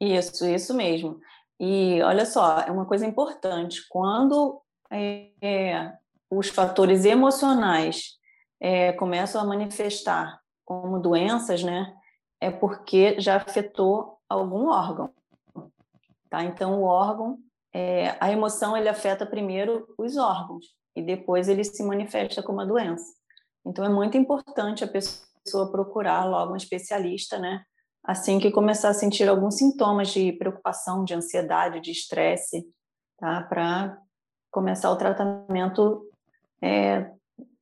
Isso, 0.00 0.46
isso 0.46 0.74
mesmo. 0.74 1.20
E 1.58 2.00
olha 2.02 2.24
só, 2.24 2.60
é 2.60 2.70
uma 2.70 2.86
coisa 2.86 3.06
importante. 3.06 3.86
Quando 3.88 4.62
é, 4.90 5.92
os 6.30 6.48
fatores 6.48 7.04
emocionais 7.04 8.18
é, 8.60 8.92
começam 8.92 9.40
a 9.40 9.44
manifestar 9.44 10.40
como 10.64 10.98
doenças, 10.98 11.62
né, 11.62 11.94
é 12.40 12.50
porque 12.50 13.20
já 13.20 13.36
afetou 13.36 14.18
algum 14.28 14.68
órgão. 14.68 15.12
Tá? 16.30 16.44
Então, 16.44 16.80
o 16.80 16.84
órgão 16.84 17.38
é, 17.72 18.16
a 18.20 18.30
emoção 18.30 18.76
ele 18.76 18.88
afeta 18.88 19.24
primeiro 19.24 19.86
os 19.96 20.16
órgãos 20.16 20.66
e 20.96 21.02
depois 21.02 21.48
ele 21.48 21.64
se 21.64 21.82
manifesta 21.82 22.42
como 22.42 22.58
uma 22.58 22.66
doença. 22.66 23.04
Então 23.64 23.84
é 23.84 23.88
muito 23.88 24.16
importante 24.16 24.82
a 24.82 24.88
pessoa 24.88 25.70
procurar 25.70 26.24
logo 26.24 26.52
um 26.52 26.56
especialista, 26.56 27.38
né, 27.38 27.62
assim 28.10 28.40
que 28.40 28.50
começar 28.50 28.88
a 28.88 28.94
sentir 28.94 29.28
alguns 29.28 29.56
sintomas 29.56 30.08
de 30.08 30.32
preocupação, 30.32 31.04
de 31.04 31.14
ansiedade, 31.14 31.80
de 31.80 31.92
estresse, 31.92 32.66
tá? 33.16 33.42
Para 33.42 33.96
começar 34.50 34.90
o 34.90 34.96
tratamento 34.96 36.02
é, 36.60 37.08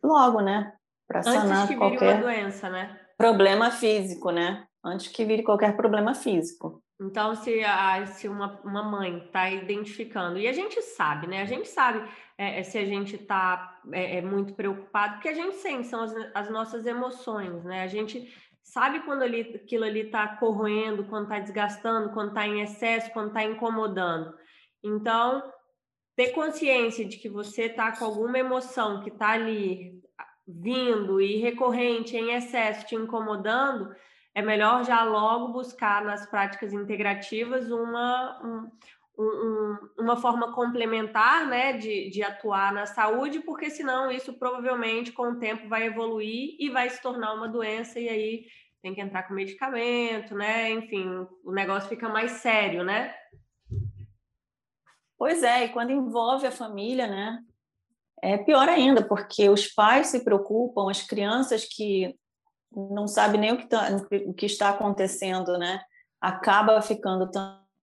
logo, 0.03 0.41
né? 0.41 0.73
Para 1.07 1.23
sanar 1.23 1.65
Antes 1.65 1.69
que 1.69 1.77
qualquer 1.77 2.15
uma 2.15 2.23
doença, 2.23 2.71
né? 2.71 2.99
Problema 3.17 3.71
físico, 3.71 4.31
né? 4.31 4.67
Antes 4.83 5.09
que 5.09 5.25
vire 5.25 5.43
qualquer 5.43 5.77
problema 5.77 6.15
físico. 6.15 6.83
Então, 7.01 7.35
se, 7.35 7.63
a, 7.63 8.07
se 8.07 8.27
uma, 8.27 8.61
uma 8.65 8.83
mãe 8.83 9.19
está 9.19 9.51
identificando, 9.51 10.39
e 10.39 10.49
a 10.49 10.53
gente 10.53 10.81
sabe, 10.83 11.27
né? 11.27 11.43
A 11.43 11.47
gente 11.47 11.69
sabe 11.69 12.03
é, 12.37 12.61
é 12.61 12.63
se 12.63 12.79
a 12.79 12.85
gente 12.85 13.17
está 13.17 13.81
é, 13.93 14.17
é, 14.17 14.23
muito 14.23 14.55
preocupado, 14.55 15.15
porque 15.15 15.29
a 15.29 15.35
gente 15.35 15.57
sente, 15.57 15.87
são 15.87 16.03
as, 16.03 16.13
as 16.35 16.51
nossas 16.51 16.87
emoções, 16.87 17.63
né? 17.65 17.83
A 17.83 17.87
gente 17.87 18.33
sabe 18.63 19.01
quando 19.01 19.23
ali, 19.23 19.41
aquilo 19.55 19.85
ali 19.85 20.01
está 20.01 20.29
corroendo, 20.37 21.05
quando 21.05 21.25
está 21.25 21.39
desgastando, 21.39 22.11
quando 22.11 22.29
está 22.29 22.47
em 22.47 22.61
excesso, 22.61 23.11
quando 23.13 23.29
está 23.29 23.43
incomodando. 23.43 24.35
Então, 24.83 25.43
ter 26.15 26.31
consciência 26.31 27.05
de 27.05 27.17
que 27.17 27.29
você 27.29 27.65
está 27.65 27.97
com 27.97 28.05
alguma 28.05 28.39
emoção 28.39 29.03
que 29.03 29.09
está 29.09 29.31
ali 29.31 30.03
vindo 30.47 31.21
e 31.21 31.37
recorrente, 31.37 32.17
em 32.17 32.33
excesso, 32.33 32.87
te 32.87 32.95
incomodando, 32.95 33.95
é 34.35 34.41
melhor 34.41 34.85
já 34.85 35.03
logo 35.05 35.53
buscar 35.53 36.05
nas 36.05 36.27
práticas 36.27 36.73
integrativas 36.73 37.71
uma, 37.71 38.69
um, 39.19 39.25
um, 39.25 40.05
uma 40.05 40.17
forma 40.17 40.55
complementar 40.55 41.47
né, 41.47 41.73
de, 41.73 42.09
de 42.09 42.23
atuar 42.23 42.73
na 42.73 42.87
saúde, 42.87 43.41
porque 43.41 43.69
senão 43.69 44.11
isso 44.11 44.33
provavelmente 44.39 45.11
com 45.11 45.33
o 45.33 45.39
tempo 45.39 45.69
vai 45.69 45.87
evoluir 45.87 46.57
e 46.59 46.71
vai 46.71 46.89
se 46.89 47.03
tornar 47.03 47.35
uma 47.35 47.49
doença, 47.49 47.99
e 47.99 48.09
aí 48.09 48.47
tem 48.81 48.95
que 48.95 49.01
entrar 49.01 49.25
com 49.25 49.35
medicamento, 49.35 50.37
né? 50.37 50.71
Enfim, 50.71 51.27
o 51.45 51.51
negócio 51.51 51.89
fica 51.89 52.09
mais 52.09 52.33
sério, 52.33 52.85
né? 52.85 53.13
Pois 55.19 55.43
é, 55.43 55.65
e 55.65 55.69
quando 55.71 55.91
envolve 55.91 56.47
a 56.47 56.53
família, 56.53 57.09
né? 57.09 57.41
É 58.23 58.39
pior 58.39 58.69
ainda, 58.69 59.05
porque 59.05 59.49
os 59.49 59.67
pais 59.67 60.09
se 60.09 60.25
preocupam, 60.25 60.89
as 60.89 61.03
crianças 61.03 61.65
que 61.65 62.17
não 62.73 63.09
sabe 63.09 63.37
nem 63.37 63.53
o 63.53 63.59
que, 63.59 63.67
tá, 63.67 63.89
o 64.27 64.35
que 64.35 64.47
está 64.47 64.71
acontecendo, 64.71 65.59
né? 65.59 65.81
Acaba 66.21 66.81
ficando 66.81 67.29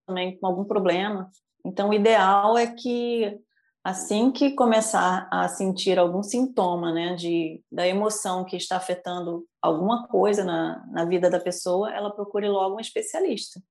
também 0.06 0.38
com 0.38 0.48
algum 0.48 0.64
problema. 0.64 1.30
Então, 1.66 1.90
o 1.90 1.94
ideal 1.94 2.58
é 2.58 2.68
que 2.68 3.40
assim 3.84 4.32
que 4.32 4.52
começar 4.52 5.28
a 5.32 5.48
sentir 5.48 6.00
algum 6.00 6.24
sintoma, 6.24 6.92
né, 6.92 7.16
de 7.16 7.62
da 7.72 7.88
emoção 7.88 8.44
que 8.44 8.56
está 8.56 8.78
afetando 8.78 9.46
alguma 9.62 10.08
coisa 10.08 10.44
na, 10.44 10.86
na 10.88 11.06
vida 11.06 11.30
da 11.30 11.40
pessoa, 11.40 11.94
ela 11.94 12.10
procure 12.10 12.48
logo 12.48 12.78
um 12.78 12.80
especialista, 12.80 13.62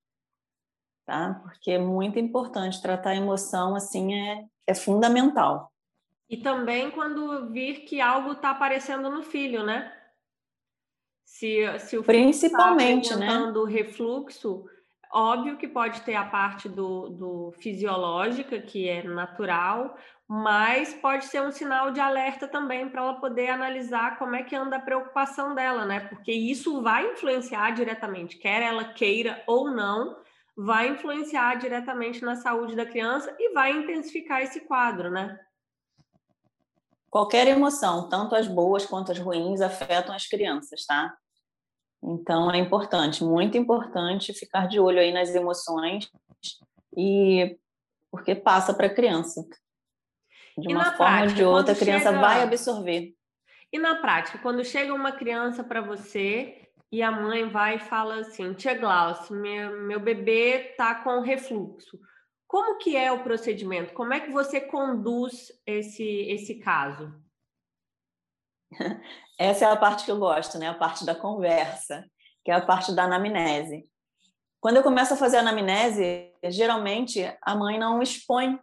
tá? 1.05 1.41
Porque 1.43 1.73
é 1.73 1.79
muito 1.79 2.19
importante 2.19 2.81
tratar 2.81 3.11
a 3.11 3.17
emoção 3.17 3.75
assim 3.75 4.14
é 4.14 4.45
é 4.67 4.75
fundamental. 4.75 5.73
E 6.29 6.38
também 6.38 6.91
quando 6.91 7.50
vir 7.50 7.85
que 7.85 8.00
algo 8.00 8.33
está 8.33 8.50
aparecendo 8.50 9.11
no 9.11 9.23
filho, 9.23 9.62
né? 9.62 9.93
Se, 11.25 11.79
se 11.81 11.97
o 11.99 12.00
tá 12.00 12.07
Principalmente, 12.07 13.12
apresentando 13.12 13.67
né? 13.67 13.73
refluxo, 13.73 14.64
óbvio 15.14 15.56
que 15.56 15.68
pode 15.68 16.00
ter 16.00 16.16
a 16.16 16.25
parte 16.25 16.68
do, 16.68 17.09
do 17.09 17.52
fisiológica, 17.61 18.61
que 18.61 18.88
é 18.88 19.02
natural, 19.04 19.97
mas 20.26 20.92
pode 20.94 21.26
ser 21.26 21.40
um 21.42 21.52
sinal 21.52 21.92
de 21.92 22.00
alerta 22.00 22.49
também 22.49 22.88
para 22.88 23.02
ela 23.02 23.14
poder 23.21 23.49
analisar 23.49 24.18
como 24.18 24.35
é 24.35 24.42
que 24.42 24.56
anda 24.56 24.76
a 24.76 24.80
preocupação 24.80 25.54
dela, 25.54 25.85
né? 25.85 26.00
Porque 26.00 26.33
isso 26.33 26.83
vai 26.83 27.12
influenciar 27.12 27.71
diretamente, 27.71 28.38
quer 28.38 28.62
ela 28.62 28.85
queira 28.85 29.42
ou 29.47 29.71
não, 29.71 30.16
vai 30.56 30.88
influenciar 30.88 31.56
diretamente 31.56 32.23
na 32.23 32.37
saúde 32.37 32.75
da 32.75 32.87
criança 32.87 33.35
e 33.38 33.52
vai 33.52 33.71
intensificar 33.71 34.42
esse 34.42 34.61
quadro, 34.61 35.11
né? 35.11 35.38
Qualquer 37.09 37.47
emoção, 37.47 38.09
tanto 38.09 38.35
as 38.35 38.49
boas 38.49 38.85
quanto 38.85 39.12
as 39.12 39.18
ruins, 39.21 39.61
afetam 39.61 40.12
as 40.12 40.26
crianças, 40.26 40.85
tá? 40.85 41.16
Então 42.06 42.50
é 42.50 42.58
importante, 42.58 43.25
muito 43.25 43.56
importante 43.56 44.34
ficar 44.34 44.68
de 44.68 44.78
olho 44.78 44.99
aí 45.00 45.11
nas 45.11 45.34
emoções 45.34 46.11
e 46.94 47.58
porque 48.11 48.34
passa 48.34 48.75
para 48.75 48.87
a 48.87 48.94
criança. 48.94 49.42
De 50.56 50.68
uma 50.68 50.84
forma 50.92 50.94
prática, 50.96 51.30
ou 51.30 51.34
de 51.34 51.44
outra, 51.44 51.73
a 51.73 51.76
criança 51.76 52.11
chega... 52.11 52.20
vai 52.20 52.42
absorver. 52.42 53.14
E 53.73 53.78
na 53.78 53.96
prática, 53.96 54.38
quando 54.38 54.64
chega 54.64 54.94
uma 54.94 55.11
criança 55.11 55.64
para 55.64 55.80
você 55.80 56.68
e 56.92 57.02
a 57.02 57.11
mãe 57.11 57.49
vai 57.49 57.76
e 57.76 57.80
fala 57.80 58.20
assim: 58.20 58.52
Tia 58.52 58.75
Glaucia, 58.75 59.34
meu, 59.34 59.80
meu 59.80 59.99
bebê 59.99 60.70
está 60.70 60.94
com 60.96 61.20
refluxo. 61.20 61.99
Como 62.46 62.78
que 62.78 62.96
é 62.96 63.11
o 63.11 63.25
procedimento? 63.25 63.94
Como 63.94 64.12
é 64.12 64.20
que 64.20 64.30
você 64.30 64.61
conduz 64.61 65.50
esse, 65.66 66.04
esse 66.04 66.56
caso? 66.61 67.12
Essa 69.38 69.64
é 69.66 69.71
a 69.71 69.76
parte 69.76 70.04
que 70.04 70.11
eu 70.11 70.19
gosto, 70.19 70.59
né? 70.59 70.69
A 70.69 70.75
parte 70.75 71.04
da 71.04 71.14
conversa, 71.14 72.04
que 72.45 72.50
é 72.50 72.54
a 72.54 72.64
parte 72.64 72.93
da 72.93 73.04
anamnese. 73.04 73.88
Quando 74.61 74.76
eu 74.76 74.83
começo 74.83 75.14
a 75.14 75.16
fazer 75.16 75.38
a 75.38 75.40
anamnese, 75.40 76.33
geralmente 76.45 77.21
a 77.43 77.54
mãe 77.54 77.78
não 77.78 78.00
expõe 78.00 78.59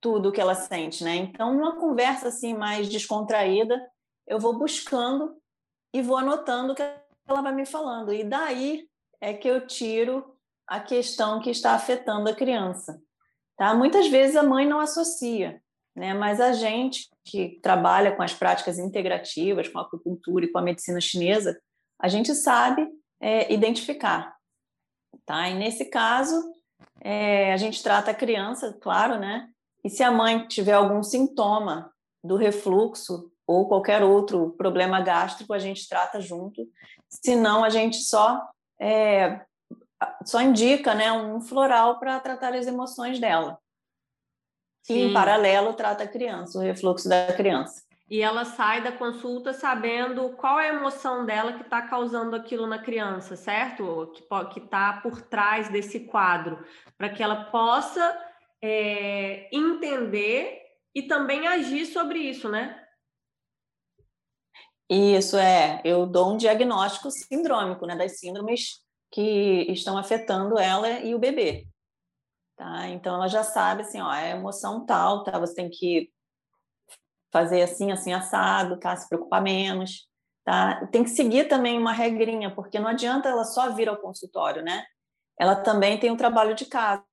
tudo 0.00 0.28
o 0.28 0.32
que 0.32 0.40
ela 0.40 0.54
sente, 0.54 1.04
né? 1.04 1.16
Então, 1.16 1.54
numa 1.54 1.76
conversa 1.76 2.28
assim 2.28 2.54
mais 2.54 2.88
descontraída, 2.88 3.80
eu 4.26 4.38
vou 4.38 4.58
buscando 4.58 5.36
e 5.92 6.02
vou 6.02 6.16
anotando 6.16 6.72
o 6.72 6.76
que 6.76 6.82
ela 7.26 7.42
vai 7.42 7.52
me 7.52 7.66
falando. 7.66 8.12
E 8.12 8.24
daí 8.24 8.88
é 9.20 9.34
que 9.34 9.48
eu 9.48 9.66
tiro 9.66 10.34
a 10.66 10.80
questão 10.80 11.40
que 11.40 11.50
está 11.50 11.72
afetando 11.72 12.28
a 12.28 12.34
criança. 12.34 13.00
Tá? 13.56 13.74
Muitas 13.74 14.06
vezes 14.08 14.36
a 14.36 14.42
mãe 14.42 14.66
não 14.66 14.80
associa, 14.80 15.60
né? 15.98 16.14
mas 16.14 16.40
a 16.40 16.52
gente 16.52 17.08
que 17.24 17.58
trabalha 17.62 18.14
com 18.14 18.22
as 18.22 18.32
práticas 18.32 18.78
integrativas, 18.78 19.68
com 19.68 19.78
a 19.78 19.82
acupuntura 19.82 20.44
e 20.44 20.48
com 20.48 20.58
a 20.58 20.62
medicina 20.62 21.00
chinesa, 21.00 21.58
a 22.00 22.08
gente 22.08 22.34
sabe 22.34 22.86
é, 23.20 23.52
identificar. 23.52 24.34
Tá? 25.26 25.48
E 25.48 25.54
nesse 25.54 25.86
caso, 25.86 26.40
é, 27.00 27.52
a 27.52 27.56
gente 27.56 27.82
trata 27.82 28.10
a 28.10 28.14
criança, 28.14 28.76
claro, 28.80 29.18
né? 29.18 29.48
E 29.84 29.90
se 29.90 30.02
a 30.02 30.10
mãe 30.10 30.46
tiver 30.46 30.72
algum 30.72 31.02
sintoma 31.02 31.92
do 32.22 32.36
refluxo 32.36 33.30
ou 33.46 33.68
qualquer 33.68 34.02
outro 34.02 34.50
problema 34.56 35.00
gástrico, 35.00 35.52
a 35.52 35.58
gente 35.58 35.88
trata 35.88 36.20
junto. 36.20 36.66
Se 37.08 37.34
não, 37.36 37.64
a 37.64 37.70
gente 37.70 37.96
só 37.98 38.42
é, 38.80 39.40
só 40.24 40.40
indica 40.40 40.94
né, 40.94 41.10
um 41.12 41.40
floral 41.40 41.98
para 41.98 42.20
tratar 42.20 42.54
as 42.54 42.66
emoções 42.66 43.18
dela. 43.18 43.58
Sim. 44.88 44.94
E, 44.94 45.02
em 45.02 45.12
paralelo, 45.12 45.74
trata 45.74 46.04
a 46.04 46.08
criança, 46.08 46.58
o 46.58 46.62
refluxo 46.62 47.08
da 47.08 47.30
criança. 47.34 47.82
E 48.10 48.22
ela 48.22 48.46
sai 48.46 48.82
da 48.82 48.90
consulta 48.90 49.52
sabendo 49.52 50.30
qual 50.30 50.58
é 50.58 50.70
a 50.70 50.74
emoção 50.74 51.26
dela 51.26 51.52
que 51.52 51.62
está 51.62 51.82
causando 51.82 52.34
aquilo 52.34 52.66
na 52.66 52.78
criança, 52.78 53.36
certo? 53.36 54.10
Que 54.50 54.60
está 54.60 54.94
por 55.02 55.20
trás 55.20 55.68
desse 55.68 56.00
quadro, 56.00 56.64
para 56.96 57.10
que 57.10 57.22
ela 57.22 57.44
possa 57.44 58.18
é, 58.62 59.54
entender 59.54 60.58
e 60.94 61.02
também 61.02 61.46
agir 61.46 61.84
sobre 61.84 62.20
isso, 62.20 62.48
né? 62.48 62.82
Isso 64.90 65.36
é, 65.36 65.82
eu 65.84 66.06
dou 66.06 66.32
um 66.32 66.38
diagnóstico 66.38 67.10
sindrômico, 67.10 67.84
né, 67.84 67.94
das 67.94 68.18
síndromes 68.18 68.80
que 69.12 69.70
estão 69.70 69.98
afetando 69.98 70.58
ela 70.58 70.88
e 71.00 71.14
o 71.14 71.18
bebê. 71.18 71.66
Tá? 72.58 72.88
Então 72.88 73.14
ela 73.14 73.28
já 73.28 73.44
sabe 73.44 73.82
assim, 73.82 74.00
ó, 74.00 74.12
é 74.12 74.32
emoção 74.32 74.84
tal, 74.84 75.22
tá? 75.22 75.38
Você 75.38 75.54
tem 75.54 75.70
que 75.70 76.10
fazer 77.32 77.62
assim, 77.62 77.92
assim 77.92 78.12
assado, 78.12 78.80
tá? 78.80 78.96
Se 78.96 79.08
preocupar 79.08 79.40
menos, 79.40 80.08
tá? 80.44 80.84
Tem 80.88 81.04
que 81.04 81.10
seguir 81.10 81.44
também 81.44 81.78
uma 81.78 81.92
regrinha, 81.92 82.52
porque 82.52 82.80
não 82.80 82.88
adianta 82.88 83.28
ela 83.28 83.44
só 83.44 83.72
vir 83.72 83.88
ao 83.88 83.98
consultório, 83.98 84.60
né? 84.60 84.84
Ela 85.38 85.54
também 85.54 86.00
tem 86.00 86.10
um 86.10 86.16
trabalho 86.16 86.52
de 86.56 86.66
casa, 86.66 87.04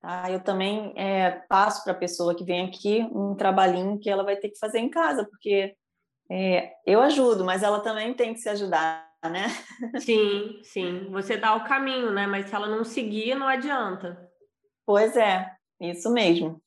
tá? 0.00 0.30
Eu 0.30 0.42
também 0.42 0.94
é, 0.96 1.42
passo 1.46 1.84
para 1.84 1.92
a 1.92 1.98
pessoa 1.98 2.34
que 2.34 2.42
vem 2.42 2.66
aqui 2.66 3.02
um 3.12 3.34
trabalhinho 3.34 3.98
que 4.00 4.08
ela 4.08 4.24
vai 4.24 4.36
ter 4.36 4.48
que 4.48 4.58
fazer 4.58 4.78
em 4.78 4.88
casa, 4.88 5.26
porque 5.26 5.76
é, 6.30 6.72
eu 6.86 7.02
ajudo, 7.02 7.44
mas 7.44 7.62
ela 7.62 7.80
também 7.80 8.14
tem 8.14 8.32
que 8.32 8.40
se 8.40 8.48
ajudar, 8.48 9.06
né? 9.24 9.48
Sim, 10.00 10.58
sim. 10.62 11.10
Você 11.10 11.36
dá 11.36 11.54
o 11.54 11.64
caminho, 11.64 12.10
né? 12.12 12.26
Mas 12.26 12.48
se 12.48 12.54
ela 12.54 12.66
não 12.66 12.82
seguir, 12.82 13.34
não 13.34 13.46
adianta. 13.46 14.26
Pois 14.88 15.18
é, 15.18 15.54
isso 15.78 16.10
mesmo. 16.10 16.62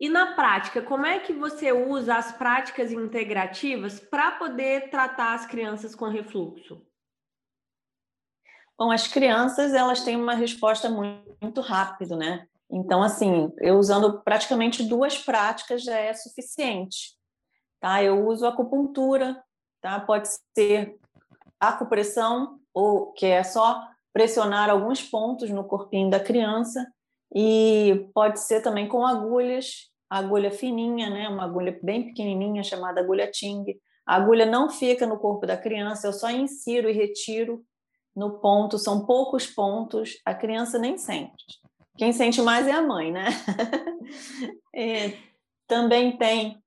E 0.00 0.08
na 0.08 0.34
prática, 0.34 0.82
como 0.82 1.06
é 1.06 1.20
que 1.20 1.32
você 1.32 1.70
usa 1.70 2.16
as 2.16 2.32
práticas 2.32 2.90
integrativas 2.90 4.00
para 4.00 4.32
poder 4.32 4.90
tratar 4.90 5.34
as 5.34 5.46
crianças 5.46 5.94
com 5.94 6.08
refluxo? 6.08 6.84
Bom, 8.76 8.90
as 8.90 9.06
crianças 9.06 9.72
elas 9.72 10.02
têm 10.02 10.16
uma 10.16 10.34
resposta 10.34 10.90
muito, 10.90 11.38
muito 11.40 11.60
rápido, 11.60 12.16
né? 12.16 12.48
Então, 12.68 13.00
assim, 13.04 13.52
eu 13.58 13.78
usando 13.78 14.20
praticamente 14.24 14.82
duas 14.82 15.16
práticas 15.16 15.84
já 15.84 15.96
é 15.96 16.12
suficiente, 16.12 17.16
tá? 17.78 18.02
Eu 18.02 18.26
uso 18.26 18.44
acupuntura, 18.44 19.40
tá? 19.80 20.00
Pode 20.00 20.26
ser 20.58 20.98
acupressão 21.60 22.58
ou 22.74 23.12
que 23.12 23.26
é 23.26 23.44
só 23.44 23.80
pressionar 24.12 24.68
alguns 24.68 25.00
pontos 25.00 25.50
no 25.50 25.62
corpinho 25.62 26.10
da 26.10 26.18
criança 26.18 26.84
e 27.34 28.08
pode 28.14 28.40
ser 28.40 28.62
também 28.62 28.88
com 28.88 29.06
agulhas, 29.06 29.90
agulha 30.08 30.50
fininha, 30.50 31.10
né? 31.10 31.28
Uma 31.28 31.44
agulha 31.44 31.78
bem 31.82 32.06
pequenininha 32.06 32.62
chamada 32.62 33.00
agulha 33.00 33.30
Ting. 33.30 33.64
A 34.06 34.16
agulha 34.16 34.46
não 34.46 34.70
fica 34.70 35.06
no 35.06 35.18
corpo 35.18 35.46
da 35.46 35.56
criança, 35.56 36.06
eu 36.06 36.12
só 36.12 36.30
insiro 36.30 36.88
e 36.88 36.92
retiro 36.92 37.64
no 38.14 38.38
ponto, 38.38 38.78
são 38.78 39.04
poucos 39.04 39.46
pontos, 39.46 40.18
a 40.24 40.34
criança 40.34 40.78
nem 40.78 40.96
sente. 40.96 41.60
Quem 41.98 42.12
sente 42.12 42.40
mais 42.40 42.66
é 42.66 42.72
a 42.72 42.82
mãe, 42.82 43.12
né? 43.12 43.26
também 45.66 46.16
tem 46.16 46.62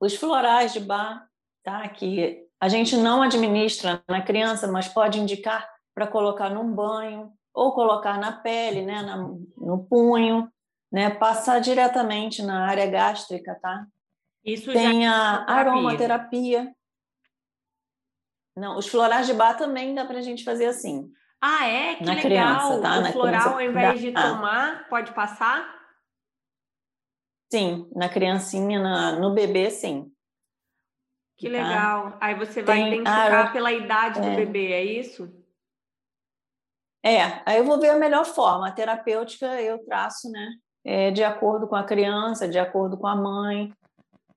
os 0.00 0.16
florais 0.16 0.72
de 0.72 0.80
bar, 0.80 1.28
tá? 1.62 1.88
Que 1.88 2.44
a 2.60 2.68
gente 2.68 2.96
não 2.96 3.22
administra 3.22 4.02
na 4.08 4.22
criança, 4.22 4.66
mas 4.66 4.88
pode 4.88 5.20
indicar 5.20 5.68
para 5.94 6.06
colocar 6.06 6.50
num 6.50 6.72
banho 6.72 7.32
ou 7.54 7.72
colocar 7.72 8.18
na 8.18 8.32
pele, 8.32 8.82
né? 8.82 9.00
Na, 9.02 9.16
no 9.16 9.86
punho, 9.88 10.50
né? 10.92 11.08
Passar 11.08 11.60
diretamente 11.60 12.42
na 12.42 12.66
área 12.66 12.86
gástrica, 12.86 13.54
tá? 13.62 13.86
Isso 14.44 14.72
tem 14.72 15.06
a 15.06 15.44
aromaterapia. 15.48 16.74
Não, 18.56 18.76
os 18.76 18.86
florais 18.88 19.26
de 19.26 19.32
bar 19.32 19.56
também 19.56 19.94
dá 19.94 20.04
para 20.04 20.18
a 20.18 20.22
gente 20.22 20.44
fazer 20.44 20.66
assim. 20.66 21.10
Ah, 21.40 21.66
é? 21.66 21.94
Que 21.96 22.04
na 22.04 22.14
legal. 22.14 22.22
Criança, 22.26 22.80
tá? 22.80 22.98
O 22.98 23.00
na 23.00 23.12
floral, 23.12 23.30
criança, 23.30 23.54
ao 23.54 23.60
invés 23.60 24.00
de 24.00 24.12
tomar, 24.12 24.88
pode 24.88 25.12
passar? 25.12 25.74
Sim, 27.52 27.88
na 27.94 28.08
criancinha, 28.08 28.80
na, 28.80 29.12
no 29.12 29.32
bebê, 29.32 29.70
sim. 29.70 30.10
Que 31.36 31.50
tá? 31.50 31.52
legal. 31.52 32.18
Aí 32.20 32.34
você 32.34 32.62
vai 32.62 32.76
Tem, 32.76 32.86
identificar 32.88 33.52
pela 33.52 33.72
idade 33.72 34.20
é. 34.20 34.22
do 34.22 34.36
bebê, 34.36 34.72
é 34.72 34.84
isso? 34.84 35.43
É, 37.04 37.42
aí 37.44 37.58
eu 37.58 37.64
vou 37.64 37.78
ver 37.78 37.90
a 37.90 37.98
melhor 37.98 38.24
forma. 38.24 38.66
A 38.66 38.72
terapêutica 38.72 39.60
eu 39.60 39.84
traço, 39.84 40.30
né? 40.30 40.48
É, 40.82 41.10
de 41.10 41.22
acordo 41.22 41.68
com 41.68 41.76
a 41.76 41.84
criança, 41.84 42.48
de 42.48 42.58
acordo 42.58 42.96
com 42.96 43.06
a 43.06 43.14
mãe. 43.14 43.72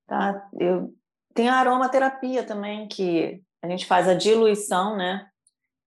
Tá? 0.06 0.50
Eu, 0.60 0.94
tem 1.34 1.48
a 1.48 1.56
aromaterapia 1.56 2.44
também, 2.46 2.88
que 2.88 3.42
a 3.62 3.70
gente 3.70 3.86
faz 3.86 4.08
a 4.08 4.14
diluição, 4.14 4.98
né? 4.98 5.30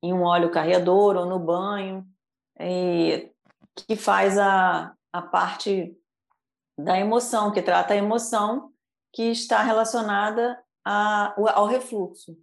Em 0.03 0.15
um 0.15 0.23
óleo 0.23 0.51
carreador 0.51 1.17
ou 1.17 1.27
no 1.27 1.39
banho, 1.39 2.07
e 2.59 3.31
que 3.75 3.95
faz 3.95 4.39
a, 4.39 4.95
a 5.13 5.21
parte 5.21 5.95
da 6.79 6.99
emoção, 6.99 7.53
que 7.53 7.61
trata 7.61 7.93
a 7.93 7.97
emoção 7.97 8.71
que 9.13 9.25
está 9.25 9.63
relacionada 9.63 10.59
a, 10.85 11.35
ao 11.55 11.67
refluxo. 11.67 12.37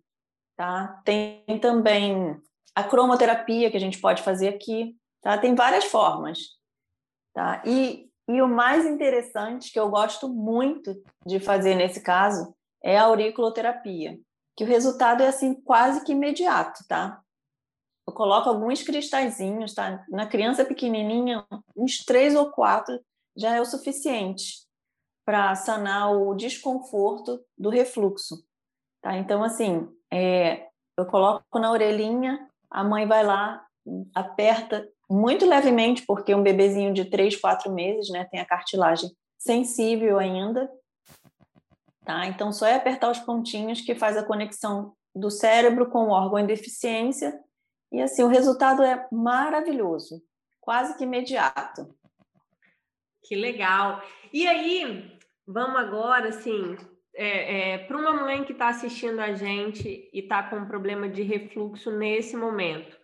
Tá? 0.56 1.01
Tem 1.03 1.44
também 1.60 2.39
a 2.77 2.84
cromoterapia 2.84 3.72
que 3.72 3.77
a 3.77 3.79
gente 3.79 4.00
pode 4.00 4.22
fazer 4.22 4.50
aqui. 4.50 4.96
Tá? 5.24 5.36
Tem 5.36 5.55
várias 5.55 5.86
formas. 5.86 6.38
Tá? 7.34 7.63
E, 7.65 8.07
e 8.29 8.39
o 8.39 8.48
mais 8.48 8.86
interessante, 8.86 9.72
que 9.72 9.79
eu 9.79 9.89
gosto 9.89 10.29
muito 10.29 10.96
de 11.25 11.39
fazer 11.39 11.74
nesse 11.74 12.01
caso, 12.01 12.55
é 12.84 12.96
a 12.96 13.05
auriculoterapia, 13.05 14.19
que 14.55 14.63
o 14.63 14.67
resultado 14.67 15.24
é 15.24 15.27
assim 15.27 15.55
quase 15.55 16.05
que 16.05 16.12
imediato, 16.12 16.86
tá? 16.88 17.19
Eu 18.07 18.13
coloco 18.13 18.48
alguns 18.48 18.84
cristalzinhos, 18.84 19.74
tá? 19.74 20.05
Na 20.10 20.27
criança 20.27 20.63
pequenininha, 20.63 21.43
uns 21.75 22.05
três 22.05 22.36
ou 22.36 22.51
quatro 22.51 23.00
já 23.36 23.55
é 23.55 23.60
o 23.60 23.65
suficiente 23.65 24.67
para 25.25 25.55
sanar 25.55 26.12
o 26.12 26.36
desconforto 26.36 27.43
do 27.57 27.69
refluxo. 27.69 28.36
Tá? 29.01 29.17
Então, 29.17 29.43
assim, 29.43 29.89
é, 30.13 30.67
eu 30.96 31.05
coloco 31.07 31.60
na 31.60 31.72
orelhinha, 31.72 32.48
a 32.69 32.83
mãe 32.83 33.07
vai 33.07 33.24
lá, 33.24 33.65
aperta 34.13 34.88
muito 35.09 35.45
levemente, 35.45 36.05
porque 36.05 36.36
um 36.36 36.43
bebezinho 36.43 36.93
de 36.93 37.05
3, 37.05 37.36
4 37.39 37.71
meses 37.71 38.09
né, 38.09 38.25
tem 38.25 38.39
a 38.39 38.45
cartilagem 38.45 39.09
sensível 39.38 40.19
ainda. 40.19 40.69
Tá? 42.03 42.25
Então, 42.25 42.51
só 42.51 42.65
é 42.65 42.75
apertar 42.75 43.12
os 43.12 43.19
pontinhos 43.19 43.82
que 43.82 43.95
faz 43.95 44.17
a 44.17 44.23
conexão 44.23 44.93
do 45.15 45.30
cérebro 45.30 45.89
com 45.89 46.06
o 46.06 46.12
órgão 46.12 46.39
em 46.39 46.45
deficiência. 46.45 47.38
E 47.91 48.01
assim, 48.01 48.23
o 48.23 48.27
resultado 48.27 48.84
é 48.84 49.08
maravilhoso, 49.12 50.21
quase 50.60 50.97
que 50.97 51.03
imediato. 51.03 51.93
Que 53.23 53.36
legal. 53.36 54.01
E 54.32 54.47
aí, 54.47 55.17
vamos 55.45 55.80
agora, 55.80 56.30
assim, 56.30 56.77
é, 57.17 57.71
é, 57.71 57.77
para 57.80 57.97
uma 57.97 58.13
mãe 58.13 58.43
que 58.43 58.51
está 58.51 58.67
assistindo 58.67 59.19
a 59.19 59.34
gente 59.34 60.08
e 60.13 60.19
está 60.19 60.43
com 60.43 60.58
um 60.58 60.67
problema 60.67 61.10
de 61.10 61.23
refluxo 61.23 61.89
nesse 61.89 62.38
momento, 62.38 62.95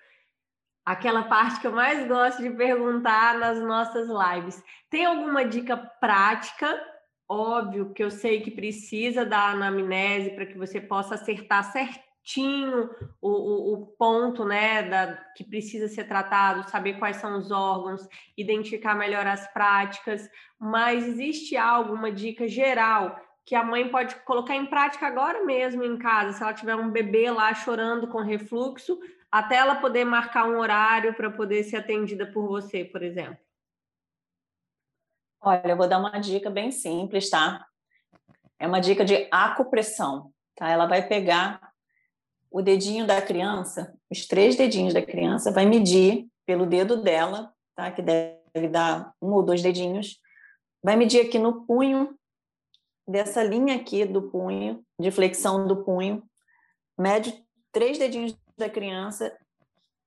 aquela 0.85 1.23
parte 1.23 1.59
que 1.59 1.65
eu 1.65 1.71
mais 1.71 2.07
gosto 2.07 2.43
de 2.43 2.51
perguntar 2.51 3.39
nas 3.39 3.59
nossas 3.59 4.07
lives. 4.07 4.63
Tem 4.87 5.03
alguma 5.03 5.43
dica 5.43 5.75
prática? 5.75 6.79
Óbvio 7.27 7.91
que 7.91 8.03
eu 8.03 8.11
sei 8.11 8.41
que 8.41 8.51
precisa 8.51 9.25
da 9.25 9.49
anamnese 9.49 10.29
para 10.31 10.45
que 10.45 10.59
você 10.59 10.79
possa 10.79 11.15
acertar 11.15 11.71
certinho 11.71 12.91
o, 13.19 13.29
o, 13.29 13.73
o, 13.73 13.87
ponto 13.97 14.45
né, 14.45 14.83
da, 14.83 15.15
que 15.35 15.43
precisa 15.43 15.87
ser 15.87 16.03
tratado, 16.03 16.69
saber 16.69 16.99
quais 16.99 17.17
são 17.17 17.35
os 17.35 17.49
órgãos, 17.49 18.07
identificar 18.37 18.93
melhor 18.93 19.25
as 19.25 19.51
práticas, 19.51 20.29
mas 20.59 21.07
existe 21.07 21.57
alguma 21.57 22.11
dica 22.11 22.47
geral 22.47 23.19
que 23.45 23.55
a 23.55 23.63
mãe 23.63 23.89
pode 23.89 24.15
colocar 24.21 24.55
em 24.55 24.65
prática 24.65 25.05
agora 25.05 25.43
mesmo 25.43 25.83
em 25.83 25.97
casa, 25.97 26.33
se 26.33 26.43
ela 26.43 26.53
tiver 26.53 26.75
um 26.75 26.89
bebê 26.89 27.29
lá 27.29 27.53
chorando 27.53 28.07
com 28.07 28.19
refluxo, 28.19 28.99
até 29.31 29.55
ela 29.55 29.75
poder 29.75 30.05
marcar 30.05 30.47
um 30.47 30.59
horário 30.59 31.13
para 31.13 31.29
poder 31.29 31.63
ser 31.63 31.77
atendida 31.77 32.25
por 32.25 32.47
você, 32.47 32.85
por 32.85 33.03
exemplo? 33.03 33.37
Olha, 35.41 35.71
eu 35.71 35.75
vou 35.75 35.87
dar 35.87 35.99
uma 35.99 36.19
dica 36.19 36.49
bem 36.49 36.71
simples, 36.71 37.29
tá? 37.29 37.65
É 38.57 38.65
uma 38.65 38.79
dica 38.79 39.03
de 39.03 39.27
acupressão, 39.29 40.31
tá? 40.55 40.69
Ela 40.69 40.85
vai 40.85 41.05
pegar 41.05 41.73
o 42.49 42.61
dedinho 42.61 43.05
da 43.05 43.21
criança, 43.21 43.93
os 44.09 44.25
três 44.25 44.55
dedinhos 44.55 44.93
da 44.93 45.01
criança, 45.01 45.51
vai 45.51 45.65
medir 45.65 46.27
pelo 46.45 46.65
dedo 46.65 47.01
dela, 47.01 47.51
tá? 47.75 47.91
Que 47.91 48.01
deve 48.01 48.69
dar 48.69 49.11
um 49.21 49.31
ou 49.33 49.43
dois 49.43 49.61
dedinhos, 49.61 50.19
vai 50.81 50.95
medir 50.95 51.25
aqui 51.25 51.39
no 51.39 51.65
punho 51.65 52.17
dessa 53.07 53.43
linha 53.43 53.75
aqui 53.75 54.05
do 54.05 54.29
punho, 54.29 54.85
de 54.99 55.11
flexão 55.11 55.67
do 55.67 55.83
punho, 55.83 56.23
mede 56.97 57.45
três 57.71 57.97
dedinhos 57.97 58.37
da 58.57 58.69
criança 58.69 59.35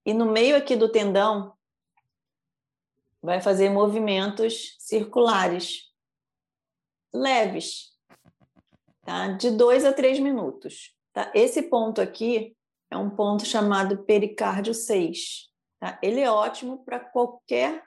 e 0.05 0.15
no 0.15 0.27
meio 0.27 0.57
aqui 0.57 0.77
do 0.77 0.91
tendão 0.91 1.53
vai 3.21 3.41
fazer 3.41 3.69
movimentos 3.69 4.77
circulares 4.79 5.93
leves, 7.13 7.93
tá? 9.05 9.29
De 9.29 9.51
dois 9.51 9.85
a 9.85 9.93
três 9.93 10.19
minutos. 10.19 10.95
Tá? 11.13 11.33
Esse 11.35 11.63
ponto 11.63 12.01
aqui 12.01 12.57
é 12.91 12.97
um 12.97 13.11
ponto 13.11 13.45
chamado 13.45 14.05
pericárdio 14.05 14.75
6. 14.75 15.49
Tá? 15.81 15.99
Ele 16.03 16.21
é 16.21 16.31
ótimo 16.31 16.85
para 16.85 17.01
qualquer 17.01 17.83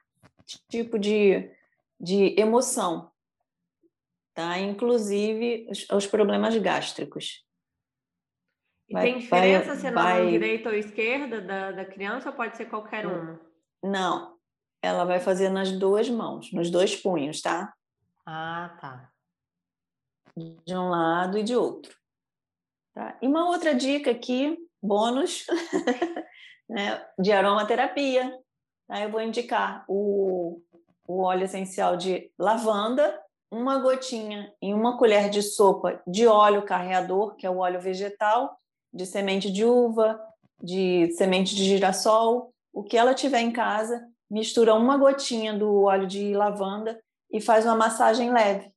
tipo 0.68 0.98
de, 0.98 1.50
de 2.00 2.36
emoção, 2.40 3.09
tá? 4.40 4.58
inclusive 4.58 5.68
os, 5.92 6.08
problemas 6.08 6.56
gástricos. 6.58 7.46
E 8.88 8.94
vai, 8.94 9.04
tem 9.04 9.18
diferença 9.20 9.68
vai, 9.68 9.76
se 9.76 9.88
é 9.88 9.92
na 9.92 10.02
vai... 10.02 10.22
mão 10.22 10.32
direita 10.32 10.70
ou 10.70 10.76
esquerda 10.76 11.42
da, 11.42 11.72
da 11.74 11.86
criança 11.86 12.30
ou 12.30 12.36
pode 12.36 12.56
ser 12.56 12.66
qualquer 12.66 13.06
uma? 13.06 13.40
Não, 13.84 14.38
ela 14.82 15.04
vai 15.04 15.20
fazer 15.20 15.50
nas 15.50 15.72
duas 15.72 16.10
mãos, 16.10 16.54
nos 16.54 16.72
dois 16.72 16.96
punhos, 16.96 17.42
tá? 17.42 17.74
Ah, 18.26 18.78
tá. 18.80 19.12
De 20.66 20.74
um 20.74 20.90
lado 20.90 21.38
e 21.38 21.44
de 21.44 21.56
outro. 21.56 21.94
Tá? 22.94 23.18
E 23.22 23.28
uma 23.28 23.48
outra 23.50 23.76
dica 23.76 24.12
aqui, 24.12 24.58
bônus, 24.82 25.46
né, 26.70 27.06
de 27.20 27.32
aromaterapia. 27.34 28.32
Tá? 28.88 29.02
Eu 29.02 29.12
vou 29.12 29.22
indicar 29.22 29.84
o, 29.88 30.62
o 31.06 31.24
óleo 31.24 31.44
essencial 31.44 31.98
de 31.98 32.32
lavanda, 32.40 33.22
uma 33.52 33.80
gotinha 33.80 34.54
em 34.62 34.74
uma 34.74 34.98
colher 34.98 35.30
de 35.30 35.42
sopa 35.42 36.02
de 36.06 36.28
óleo 36.28 36.64
carreador, 36.64 37.36
que 37.36 37.46
é 37.46 37.50
o 37.50 37.58
óleo 37.58 37.82
vegetal, 37.82 38.60
de 38.94 39.06
semente 39.06 39.52
de 39.52 39.66
uva, 39.66 40.20
de 40.62 41.12
semente 41.12 41.56
de 41.56 41.64
girassol, 41.64 42.54
o 42.74 42.84
que 42.84 42.98
ela 42.98 43.14
tiver 43.14 43.42
em 43.42 43.52
casa, 43.52 44.08
mistura 44.30 44.76
uma 44.76 44.98
gotinha 44.98 45.58
do 45.58 45.84
óleo 45.84 46.08
de 46.08 46.34
lavanda 46.34 47.00
e 47.32 47.42
faz 47.42 47.66
uma 47.66 47.76
massagem 47.76 48.32
leve. 48.32 48.72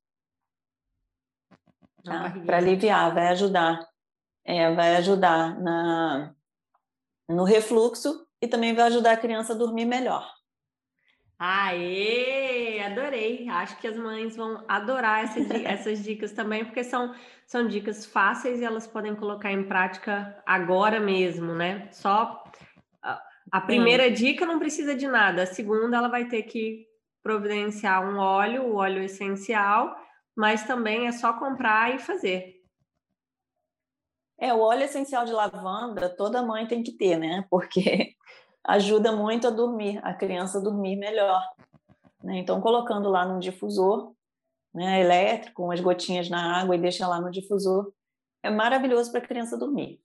Tá? 2.04 2.32
Para 2.46 2.56
aliviar, 2.56 3.14
vai 3.14 3.28
ajudar 3.28 3.92
é, 4.44 4.74
vai 4.74 4.96
ajudar 4.96 5.58
na, 5.60 6.34
no 7.28 7.44
refluxo 7.44 8.26
e 8.40 8.48
também 8.48 8.74
vai 8.74 8.84
ajudar 8.86 9.12
a 9.12 9.16
criança 9.16 9.52
a 9.52 9.56
dormir 9.56 9.84
melhor. 9.84 10.28
Aê, 11.44 12.80
adorei. 12.84 13.48
Acho 13.48 13.76
que 13.78 13.88
as 13.88 13.96
mães 13.96 14.36
vão 14.36 14.64
adorar 14.68 15.24
essa, 15.24 15.40
essas 15.66 16.00
dicas 16.00 16.30
também, 16.30 16.64
porque 16.64 16.84
são, 16.84 17.12
são 17.44 17.66
dicas 17.66 18.06
fáceis 18.06 18.60
e 18.60 18.64
elas 18.64 18.86
podem 18.86 19.16
colocar 19.16 19.50
em 19.50 19.64
prática 19.64 20.40
agora 20.46 21.00
mesmo, 21.00 21.52
né? 21.52 21.88
Só 21.90 22.44
A 23.50 23.60
primeira 23.60 24.04
Sim. 24.04 24.14
dica 24.14 24.46
não 24.46 24.60
precisa 24.60 24.94
de 24.94 25.08
nada, 25.08 25.42
a 25.42 25.46
segunda 25.46 25.96
ela 25.96 26.06
vai 26.06 26.28
ter 26.28 26.44
que 26.44 26.86
providenciar 27.24 28.08
um 28.08 28.18
óleo, 28.18 28.62
o 28.62 28.76
óleo 28.76 29.02
essencial, 29.02 29.96
mas 30.36 30.62
também 30.62 31.08
é 31.08 31.12
só 31.12 31.32
comprar 31.32 31.92
e 31.92 31.98
fazer. 31.98 32.54
É, 34.38 34.54
o 34.54 34.60
óleo 34.60 34.84
essencial 34.84 35.24
de 35.24 35.32
lavanda 35.32 36.08
toda 36.08 36.40
mãe 36.40 36.68
tem 36.68 36.84
que 36.84 36.92
ter, 36.92 37.16
né? 37.18 37.44
Porque 37.50 38.14
ajuda 38.64 39.12
muito 39.12 39.46
a 39.46 39.50
dormir, 39.50 40.00
a 40.02 40.14
criança 40.14 40.60
dormir 40.60 40.96
melhor. 40.96 41.42
Né? 42.22 42.38
Então, 42.38 42.60
colocando 42.60 43.08
lá 43.08 43.24
no 43.26 43.40
difusor 43.40 44.14
né, 44.74 45.00
elétrico, 45.00 45.64
umas 45.64 45.80
gotinhas 45.80 46.30
na 46.30 46.60
água 46.60 46.74
e 46.74 46.80
deixa 46.80 47.06
lá 47.06 47.20
no 47.20 47.30
difusor, 47.30 47.92
é 48.42 48.50
maravilhoso 48.50 49.10
para 49.10 49.20
a 49.20 49.26
criança 49.26 49.58
dormir. 49.58 50.00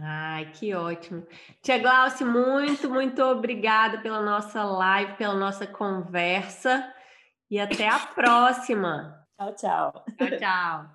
Ai, 0.00 0.50
que 0.52 0.74
ótimo. 0.74 1.26
Tia 1.60 1.78
Glauce, 1.78 2.24
muito, 2.24 2.88
muito 2.88 3.22
obrigada 3.22 3.98
pela 3.98 4.22
nossa 4.22 4.64
live, 4.64 5.16
pela 5.16 5.34
nossa 5.34 5.66
conversa 5.66 6.92
e 7.50 7.58
até 7.58 7.88
a 7.88 7.98
próxima. 7.98 9.22
Tchau, 9.36 9.54
tchau. 9.54 10.04
Tchau, 10.16 10.38
tchau. 10.38 10.90